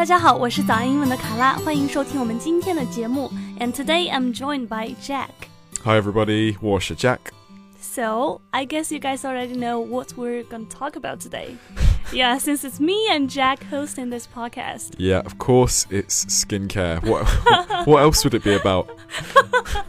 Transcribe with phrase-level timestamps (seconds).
[0.00, 3.30] 大家好，我是早安英文的卡拉，欢迎收听我们今天的节目。
[3.58, 5.30] And today I'm joined by Jack.
[5.84, 7.18] Hi everybody, 我是 Jack.
[7.80, 11.56] So I guess you guys already know what we're going to talk about today.
[12.12, 14.94] yeah, since it's me and Jack hosting this podcast.
[14.98, 17.00] Yeah, of course it's skincare.
[17.02, 17.26] What
[17.86, 18.86] what else would it be about?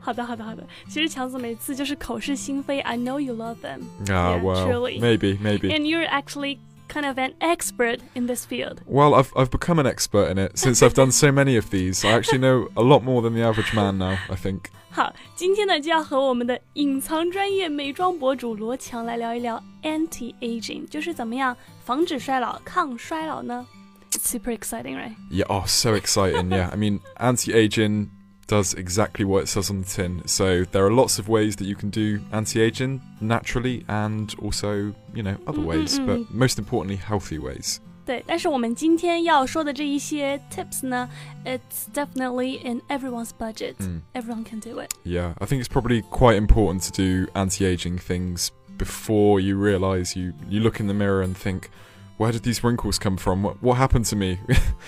[0.00, 0.66] 好的，好的，好的。
[0.88, 2.80] 其实强子每次就是口是心非。
[2.80, 3.82] I know you love them.
[4.08, 4.98] Ah, Yeah, well, truly.
[5.00, 5.70] maybe, maybe.
[5.70, 6.58] And you're actually
[6.92, 8.80] kind of an expert in this field.
[8.86, 12.04] Well, I've I've become an expert in it since I've done so many of these.
[12.04, 14.18] I actually know a lot more than the average man now.
[14.30, 14.70] I think.
[14.90, 23.66] 好，今天呢就要和我们的隐藏专业美妆博主罗强来聊一聊 anti aging，就是怎么样防止衰老、抗衰老呢？
[24.10, 25.14] It's super exciting, right?
[25.30, 25.44] Yeah.
[25.48, 26.50] Oh, so exciting.
[26.50, 26.70] yeah.
[26.72, 28.08] I mean, anti-aging
[28.46, 30.22] does exactly what it says on the tin.
[30.26, 35.22] So there are lots of ways that you can do anti-aging naturally, and also you
[35.22, 36.34] know other ways, but Mm-mm-mm.
[36.34, 37.80] most importantly, healthy ways.
[38.06, 41.06] 对，但是我们今天要说的这一些 tips 呢，
[41.44, 43.74] it's definitely in everyone's budget.
[43.80, 44.00] Mm.
[44.14, 44.90] Everyone can do it.
[45.04, 50.32] Yeah, I think it's probably quite important to do anti-aging things before you realize you
[50.48, 51.68] you look in the mirror and think,
[52.18, 53.42] where did these wrinkles come from?
[53.42, 54.38] What what happened to me?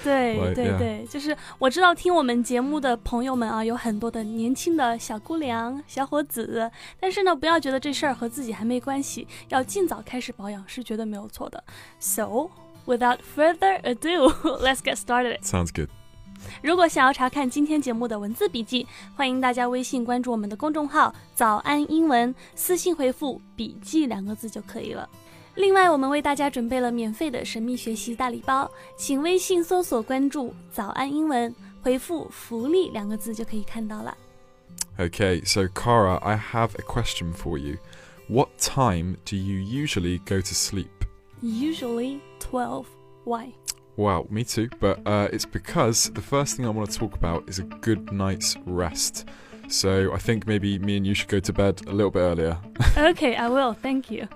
[0.03, 0.79] 对 Right, 对 yeah.
[0.79, 11.63] 对，就是我知道听我们节目的朋友们啊，有很多的年轻的小姑娘、小伙子，但是呢，不要觉得这事儿和自己还没关系，要尽早开始保养是绝对没有错的。
[12.01, 12.51] So
[12.87, 15.41] without further ado, let's get started.
[15.43, 15.89] Sounds good.
[16.63, 25.07] 如果想要查看今天节目的文字笔记，欢迎大家微信关注我们的公众号“早安英文”，私信回复“笔记”两个字就可以了。
[25.57, 34.17] 另外，我们为大家准备了免费的神秘学习大礼包，请微信搜索关注“早安英文”，回复“福利”两个字就可以看到了。
[34.97, 37.79] Okay, so Cara, I have a question for you.
[38.29, 40.87] What time do you usually go to sleep?
[41.43, 42.87] Usually twelve.
[43.25, 43.55] Why?
[43.97, 47.49] Well, me too, but uh, it's because the first thing I want to talk about
[47.49, 49.27] is a good night's rest.
[49.69, 52.59] So I think maybe me and you should go to bed a little bit earlier.
[52.97, 53.73] Okay, I will.
[53.75, 54.27] Thank you.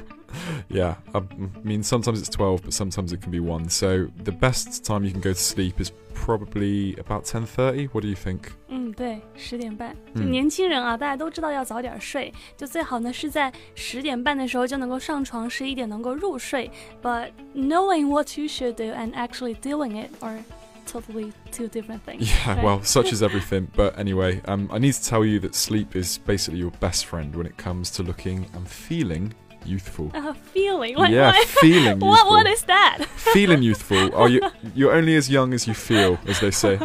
[0.69, 1.21] Yeah, I
[1.63, 3.69] mean sometimes it's 12, but sometimes it can be 1.
[3.69, 7.89] So the best time you can go to sleep is probably about 10:30.
[7.91, 8.51] What do you think?
[8.67, 9.95] 嗯，对，十点半。
[10.13, 16.69] 就嗯年轻人啊，大家都知道要早点睡，就最好呢是在十点半的时候就能够上床，十一点能够入睡。
[17.01, 20.37] But knowing what you should do and actually doing it are
[20.85, 22.21] totally two different things.
[22.29, 22.63] Yeah, Right.
[22.63, 23.67] well, such is everything.
[23.75, 27.35] But anyway, um, I need to tell you that sleep is basically your best friend
[27.35, 29.33] when it comes to looking and feeling
[29.65, 30.09] youthful.
[30.13, 30.95] A feeling.
[30.95, 32.07] What, yeah, what, feeling youthful.
[32.07, 32.99] what, what is that?
[33.33, 34.15] feeling youthful.
[34.15, 34.39] Are you?
[34.73, 36.77] You're only as young as you feel, as they say.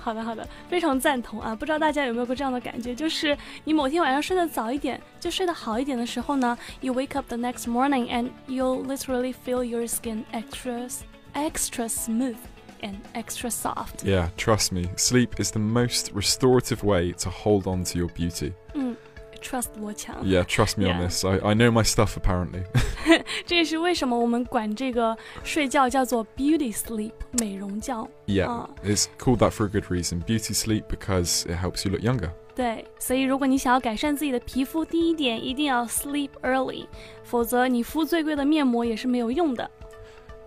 [0.00, 1.54] 好的，好的，非常赞同啊！
[1.54, 10.90] 不知道大家有没有过这样的感觉，就是你某天晚上睡得早一点，就睡得好一点的时候呢，you wake up the next morning and you'll literally feel your skin extra
[11.34, 12.36] extra smooth
[12.82, 14.04] and extra soft。
[14.04, 14.88] Yeah, trust me.
[14.96, 18.52] Sleep is the most restorative way to hold on to your beauty.
[18.74, 18.96] 嗯，
[19.40, 20.16] trust 罗强。
[20.24, 21.08] Yeah, trust me on Yeah.
[21.08, 21.24] this.
[21.24, 22.64] I, I know my stuff apparently.
[23.46, 28.08] 这也是为什么我们管这个睡觉叫做 beauty sleep 美容觉。
[28.26, 28.68] Yeah, Ah.
[28.82, 30.22] it's called that for a good reason.
[30.22, 32.30] Beauty sleep because it helps you look younger.
[32.54, 36.86] 对，所以如果你想要改善自己的皮肤，第一点一定要 sleep early，
[37.24, 39.68] 否则你敷最贵的面膜也是没有用的。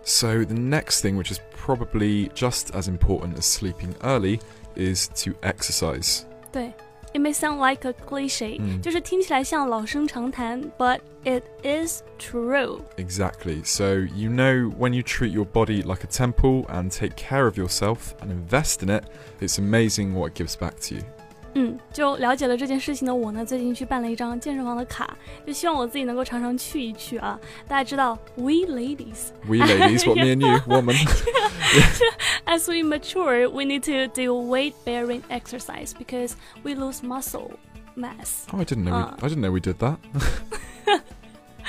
[0.04, 4.40] So the next thing, which is probably just as important as sleeping early,
[4.74, 6.24] is to exercise.
[6.50, 6.72] 对，
[7.12, 12.80] it may sound like a cliche，、嗯就是听起来像老生常谈，but it is true。
[12.96, 13.62] Exactly.
[13.64, 17.58] So you know when you treat your body like a temple and take care of
[17.58, 19.04] yourself and invest in it,
[19.40, 21.02] it's amazing what it gives back to you.
[21.55, 25.15] 嗯，就了解了这件事情的我呢，最近去办了一张健身房的卡，
[25.45, 27.39] 就希望我自己能够常常去一去啊。
[27.67, 30.95] 大家知道，we ladies We ladies, what me and you, woman.
[32.45, 36.33] as we mature, we need to do weight bearing exercise because
[36.63, 37.51] we lose muscle
[37.95, 38.47] mass。
[38.51, 38.93] Oh, I didn't know.
[38.93, 39.15] Ah.
[39.21, 39.99] We, I didn't know we did that.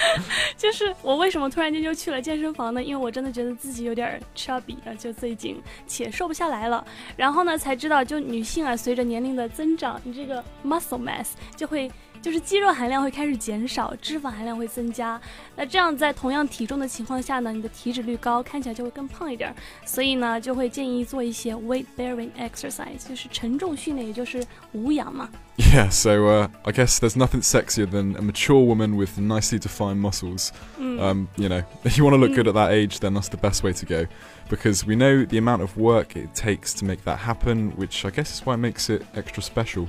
[0.56, 2.82] 就是我为什么突然间就去了健身房呢？
[2.82, 6.84] 因为我真的觉得自己有点儿 chubby 啊，就最近且瘦不下来了。
[7.16, 11.90] 然后呢，才知道就女性啊，随着年龄的增长，你这个 muscle mass 就会
[12.24, 15.20] 就是肌肉含量会开始减少，脂肪含量会增加。
[15.54, 19.54] 那这样在同样体重的情况下呢，你的体脂率高，看起来就会更胖一点。
[19.84, 24.42] 所以呢，就会建议做一些 weight bearing exercise，就是承重训练，也就是
[24.72, 25.28] 无氧嘛。
[25.58, 30.50] Yeah, so uh, I guess there's nothing sexier than a mature woman with nicely defined muscles.
[30.80, 31.00] Mm.
[31.02, 33.36] Um, you know, if you want to look good at that age, then that's the
[33.36, 34.06] best way to go.
[34.48, 38.10] Because we know the amount of work it takes to make that happen, which I
[38.10, 39.88] guess is why it makes it extra special.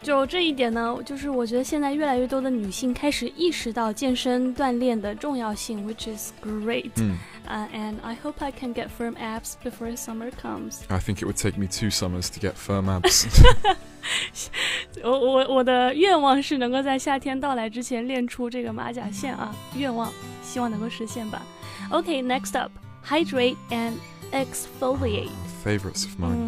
[0.02, 6.90] 就这一点呢，就是我觉得现在越来越多的女性开始意识到健身锻炼的重要性，which is great。
[6.96, 7.16] Mm.
[7.48, 10.80] Uh, and I hope I can get firm abs before summer comes.
[10.88, 13.26] I think it would take me two summers to get firm abs.
[15.02, 20.12] 我我我的愿望是能够在夏天到来之前练出这个马甲线啊，愿望
[20.42, 21.42] 希望能够实现吧。
[21.90, 22.72] Okay, next up,
[23.04, 23.94] hydrate and
[24.32, 25.30] exfoliate.
[25.64, 26.39] Favorites of mine.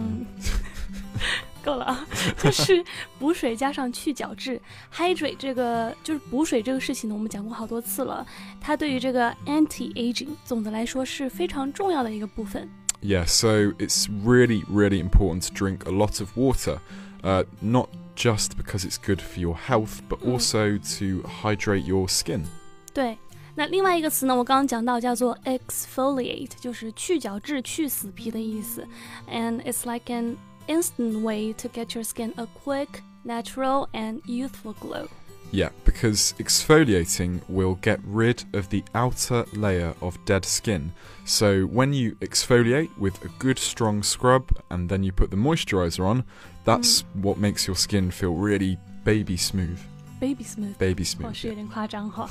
[1.63, 2.07] 嗯，够了啊，
[2.43, 2.85] 就是
[3.19, 4.61] 补水加上去角质。
[4.95, 8.27] hydrate 这个就是补水这个事情呢，我们讲过好多次了。
[8.61, 12.69] 它对于这个 anti aging 总的来说是非常重要的一个部分。
[13.01, 16.79] Yeah, so it's really, really important to drink a lot of water.
[17.23, 20.33] Uh, not just because it's good for your health, but Mm.
[20.33, 22.43] also to hydrate your skin.
[22.93, 23.19] 对，
[23.55, 28.87] 那另外一个词呢，我刚刚讲到叫做 exfoliate，就是去角质、去死皮的意思。
[29.29, 30.37] And it's like an
[30.68, 35.08] instant way to get your skin a quick, natural, and youthful glow.
[35.52, 40.94] Yeah, because exfoliating will get rid of the outer layer of dead skin.
[41.26, 46.04] So when you exfoliate with a good strong scrub and then you put the moisturizer
[46.04, 46.24] on,
[46.66, 47.22] that's mm.
[47.22, 49.80] what makes your skin feel really baby smooth
[50.21, 50.75] Baby smooth。
[50.75, 51.35] Baby 哦， smooth.
[51.35, 52.29] 是有点夸张哈，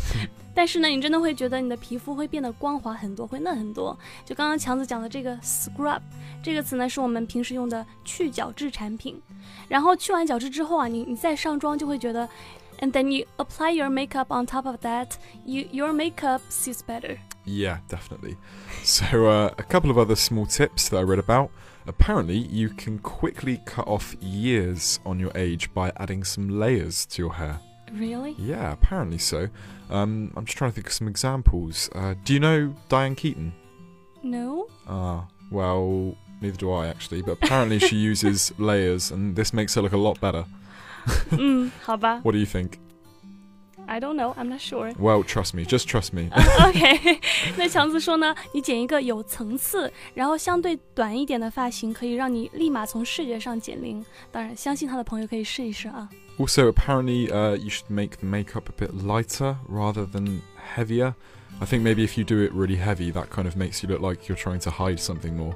[0.54, 3.98] 但是呢，你真的会觉得你的皮肤会变得光滑很多，会嫩很多。
[4.25, 6.02] 就刚刚强子讲的这个 scrub
[6.44, 9.22] 这个词呢，是我们平时用的去角质产品。
[9.69, 12.28] 然后去完角质之后啊，你你再上妆就会觉得，
[12.81, 15.12] and then you apply your makeup on top of that,
[15.46, 17.18] you your makeup sees better.
[17.46, 18.36] Yeah, definitely.
[18.84, 21.52] So, uh, a couple of other small tips that I read about.
[21.86, 27.22] Apparently, you can quickly cut off years on your age by adding some layers to
[27.22, 27.62] your hair.
[27.93, 28.35] Really?
[28.39, 29.49] Yeah, apparently so.
[29.91, 31.91] Um, I'm just trying to think of some examples.
[31.94, 33.53] Uh, do you know Diane Keaton?
[34.23, 34.69] No.
[34.89, 37.23] Ah, well, neither do I actually.
[37.23, 40.47] But apparently she uses layers, and this makes her look a lot better.
[41.31, 41.71] mm,
[42.23, 42.79] What do you think?
[43.89, 44.93] I don't know, I'm not sure.
[44.97, 46.31] Well, trust me, just trust me.
[46.33, 46.71] uh,
[56.40, 60.42] Also, apparently, uh, you should make the makeup a bit lighter rather than
[60.75, 61.16] heavier.
[61.60, 64.02] I think maybe if you do it really heavy, that kind of makes you look
[64.02, 65.56] like you're trying to hide something more.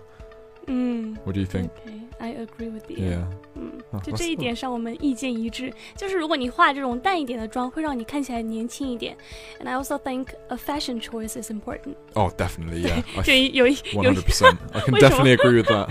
[0.67, 1.69] 嗯 What do you think?
[1.85, 2.97] OK，I agree with you。
[2.97, 3.25] Yeah.
[3.55, 9.15] 嗯，啊就 that's 这一点上我们意见一致，就是如果你化这种淡一点的妆，会让你看起来年轻一点。
[9.59, 11.95] And I also think a fashion choice is important。
[12.13, 13.03] Oh, definitely, yeah.
[13.15, 14.57] I 就有一有一 100%.
[14.71, 15.09] I can 为 什么？
[15.09, 15.89] definitely agree with that.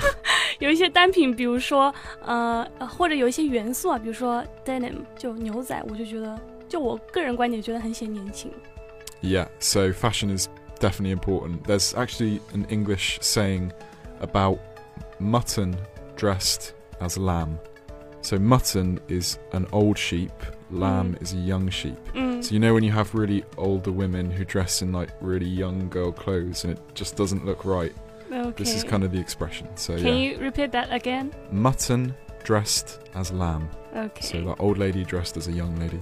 [0.58, 1.94] 有一些单品，比如说
[2.24, 6.38] 呃，呃或者有一些元素啊，比如说 denim 就牛仔，我就觉得，
[6.68, 8.50] 就我个人观点觉得很显年轻。
[9.22, 10.48] Yeah, so fashion is
[10.80, 11.62] definitely important.
[11.64, 13.70] There's actually an English saying
[14.20, 14.58] about
[15.18, 15.76] mutton
[16.16, 16.70] dressed
[17.00, 17.58] as lamb.
[18.22, 20.30] So mutton is an old sheep,
[20.70, 21.22] lamb Mm.
[21.22, 21.96] is a young sheep.
[22.14, 25.48] 嗯 So you know when you have really older women who dress in like really
[25.48, 27.92] young girl clothes and it just doesn't look right.
[28.34, 28.52] ，OK。
[28.62, 29.66] This is kind of the expression.
[29.76, 31.30] So Can yeah, you repeat that again?
[31.50, 32.14] mutton
[32.44, 33.68] dressed as lamb.
[33.94, 34.22] OK。
[34.22, 36.00] So that old lady dressed as a young lady.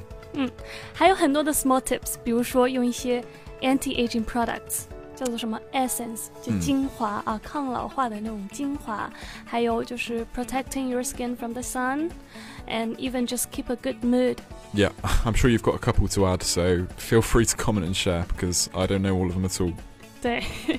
[0.92, 3.24] 还有很多的 small tips，比如说用一些
[3.62, 4.82] anti-aging products，
[5.16, 9.10] 叫做什么 essence，就嗯精华、啊，抗老化的那种精华，
[9.44, 14.36] 还有就是 protecting your skin from the sun，and even just keep a good mood。
[14.74, 14.90] Yeah,
[15.24, 18.26] I'm sure you've got a couple to add, so feel free to comment and share
[18.28, 19.72] because I don't know all of them at all.
[20.20, 20.78] 对， I, I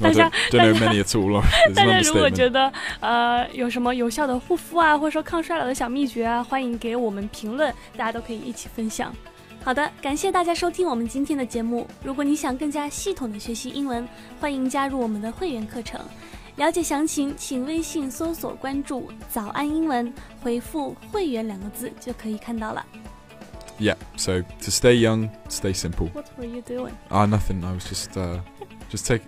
[0.00, 0.30] 大家-.
[1.74, 9.14] 大家如果觉得呃有什么有效的护肤啊，或者说抗衰老的小秘诀啊，欢迎给我们评论，大家都可以一起分享。
[9.62, 11.88] 好的，感谢大家收听我们今天的节目。
[12.02, 14.06] 如果你想更加系统的学习英文，
[14.38, 15.98] 欢迎加入我们的会员课程。
[16.56, 22.84] 了解详情，请微信搜索关注“早安英文”，回复“会员”两个字就可以看到了。
[23.80, 26.08] Yeah, so to stay young, stay simple.
[26.12, 27.64] What were you doing？Ah, nothing.
[27.64, 28.38] I was just, uh,
[28.94, 29.22] just take.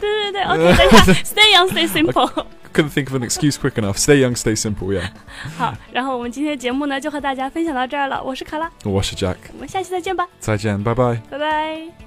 [0.00, 2.46] 对对对，OK，等一下 stay young, stay simple。
[2.72, 3.96] couldn't think of an excuse quick enough.
[3.96, 4.88] Stay young, stay simple.
[4.88, 5.08] Yeah.
[5.56, 8.22] 好，然后我们今天的节目呢就和大家分享到这儿了。
[8.22, 9.36] 我是卡拉，我是 Jack.
[9.54, 11.20] 我们下期再见吧，再见，拜拜。
[11.30, 12.05] 拜拜。